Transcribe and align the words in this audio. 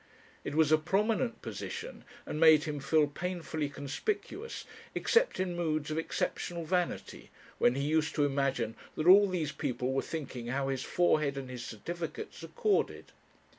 It 0.43 0.55
was 0.55 0.71
a 0.71 0.79
prominent 0.79 1.43
position, 1.43 2.03
and 2.25 2.39
made 2.39 2.63
him 2.63 2.79
feel 2.79 3.05
painfully 3.05 3.69
conspicuous, 3.69 4.65
except 4.95 5.39
in 5.39 5.55
moods 5.55 5.91
of 5.91 5.99
exceptional 5.99 6.65
vanity, 6.65 7.29
when 7.59 7.75
he 7.75 7.83
used 7.83 8.15
to 8.15 8.25
imagine 8.25 8.75
that 8.95 9.05
all 9.05 9.27
these 9.29 9.51
people 9.51 9.93
were 9.93 10.01
thinking 10.01 10.47
how 10.47 10.69
his 10.69 10.83
forehead 10.83 11.37
and 11.37 11.51
his 11.51 11.63
certificates 11.63 12.41
accorded. 12.41 13.11